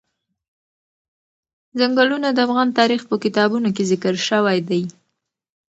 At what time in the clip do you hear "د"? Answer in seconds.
2.33-2.37